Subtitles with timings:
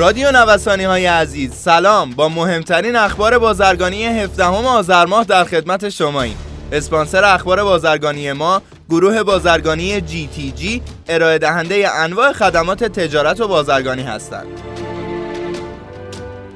[0.00, 2.10] رادیو نوسانی های عزیز سلام.
[2.10, 6.36] با مهمترین اخبار بازرگانی 17 آذر ماه در خدمت شماییم.
[6.72, 13.48] اسپانسر اخبار بازرگانی ما گروه بازرگانی جی تی جی ارائه دهنده انواع خدمات تجارت و
[13.48, 14.46] بازرگانی هستند.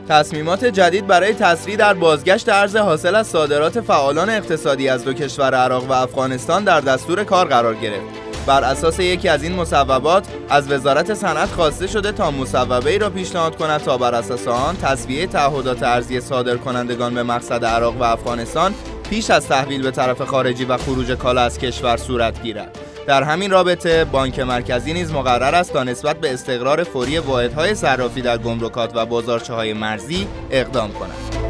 [0.09, 5.55] تصمیمات جدید برای تسریع در بازگشت ارز حاصل از صادرات فعالان اقتصادی از دو کشور
[5.55, 8.34] عراق و افغانستان در دستور کار قرار گرفت.
[8.47, 13.11] بر اساس یکی از این مصوبات از وزارت صنعت خواسته شده تا مصوبه ای را
[13.11, 18.03] پیشنهاد کند تا بر اساس آن تصویه تعهدات ارزی صادر کنندگان به مقصد عراق و
[18.03, 18.75] افغانستان
[19.11, 22.79] پیش از تحویل به طرف خارجی و خروج کالا از کشور صورت گیرد.
[23.07, 28.23] در همین رابطه بانک مرکزی نیز مقرر است تا نسبت به استقرار فوری واحدهای صرافی
[28.23, 31.45] در گمرکات و بازارچه های مرزی اقدام کند.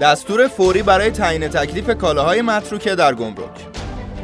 [0.00, 3.51] دستور فوری برای تعیین تکلیف کالاهای متروکه در گمرک.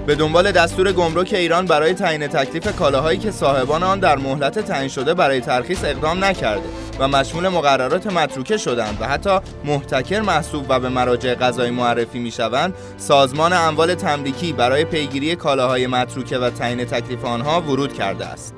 [0.08, 4.88] به دنبال دستور گمرک ایران برای تعیین تکلیف کالاهایی که صاحبان آن در مهلت تعیین
[4.88, 6.62] شده برای ترخیص اقدام نکرده
[6.98, 12.30] و مشمول مقررات متروکه شدند و حتی محتکر محسوب و به مراجع قضایی معرفی می
[12.30, 18.54] شوند سازمان اموال تملیکی برای پیگیری کالاهای متروکه و تعیین تکلیف آنها ورود کرده است.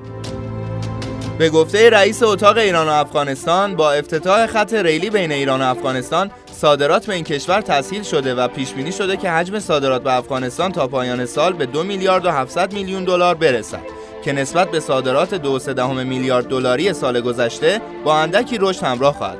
[1.37, 6.31] به گفته رئیس اتاق ایران و افغانستان با افتتاح خط ریلی بین ایران و افغانستان
[6.61, 10.71] صادرات به این کشور تسهیل شده و پیش بینی شده که حجم صادرات به افغانستان
[10.71, 13.81] تا پایان سال به دو میلیارد و 700 میلیون دلار برسد
[14.23, 19.37] که نسبت به صادرات دو دهم میلیارد دلاری سال گذشته با اندکی رشد همراه خواهد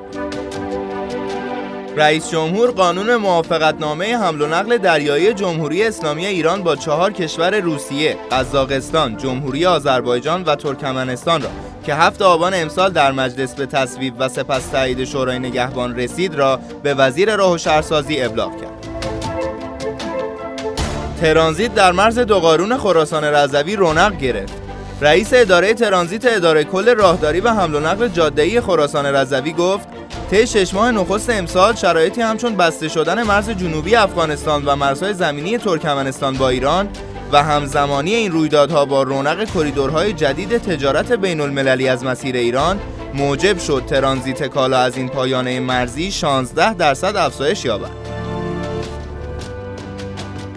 [1.97, 8.17] رئیس جمهور قانون موافقتنامه حمل و نقل دریایی جمهوری اسلامی ایران با چهار کشور روسیه،
[8.31, 11.49] قزاقستان، جمهوری آذربایجان و ترکمنستان را
[11.83, 16.59] که هفت آبان امسال در مجلس به تصویب و سپس تایید شورای نگهبان رسید را
[16.83, 18.87] به وزیر راه و شهرسازی ابلاغ کرد.
[21.21, 24.53] ترانزیت در مرز دوقارون خراسان رضوی رونق گرفت.
[25.01, 29.87] رئیس اداره ترانزیت اداره کل راهداری و حمل و نقل جاده‌ای خراسان رضوی گفت
[30.31, 35.57] طی شش ماه نخست امسال شرایطی همچون بسته شدن مرز جنوبی افغانستان و مرزهای زمینی
[35.57, 36.89] ترکمنستان با ایران
[37.33, 42.79] و همزمانی این رویدادها با رونق کریدورهای جدید تجارت بین المللی از مسیر ایران
[43.13, 47.89] موجب شد ترانزیت کالا از این پایانه مرزی 16 درصد افزایش یابد.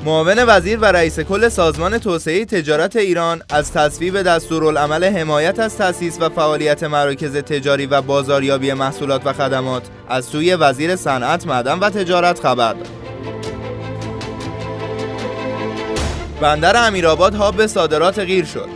[0.04, 6.18] معاون وزیر و رئیس کل سازمان توسعه تجارت ایران از تصویب دستورالعمل حمایت از تأسیس
[6.20, 11.90] و فعالیت مراکز تجاری و بازاریابی محصولات و خدمات از سوی وزیر صنعت، معدن و
[11.90, 13.03] تجارت خبر داد.
[16.44, 18.68] بندر امیرآباد هاب صادرات غیر شد.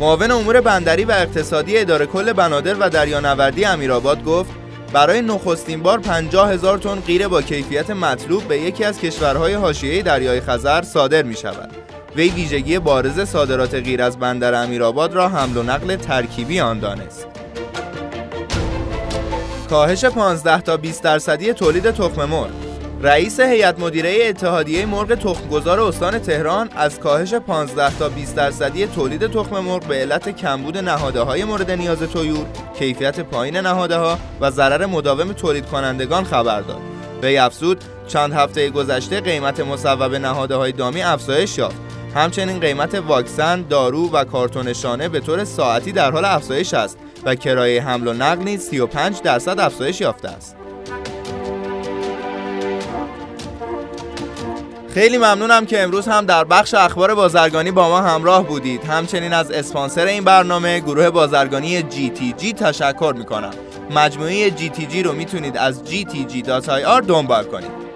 [0.00, 4.50] معاون امور بندری و اقتصادی اداره کل بنادر و دریانوردی امیرآباد گفت
[4.92, 10.02] برای نخستین بار 50 هزار تن غیر با کیفیت مطلوب به یکی از کشورهای حاشیه
[10.02, 11.70] دریای خزر صادر می شود.
[12.16, 17.26] وی ویژگی بارز صادرات غیر از بندر امیرآباد را حمل و نقل ترکیبی آن دانست.
[19.70, 22.67] کاهش 15 تا 20 درصدی تولید تخم مرغ
[23.02, 29.26] رئیس هیئت مدیره اتحادیه مرغ تخمگذار استان تهران از کاهش 15 تا 20 درصدی تولید
[29.26, 32.46] تخم مرغ به علت کمبود نهاده های مورد نیاز تویور،
[32.78, 36.80] کیفیت پایین نهاده ها و ضرر مداوم تولید کنندگان خبر داد.
[37.22, 41.76] وی افزود چند هفته گذشته قیمت مصوب نهاده های دامی افزایش یافت.
[42.14, 47.34] همچنین قیمت واکسن، دارو و کارتون شانه به طور ساعتی در حال افزایش است و
[47.34, 50.56] کرایه حمل و نقل نیز 35 درصد افزایش یافته است.
[54.98, 58.84] خیلی ممنونم که امروز هم در بخش اخبار بازرگانی با ما همراه بودید.
[58.84, 63.50] همچنین از اسپانسر این برنامه گروه بازرگانی GTG تشکر می‌کنم.
[63.90, 67.87] مجموعه GTG رو می‌تونید از gtg.ir دنبال کنید.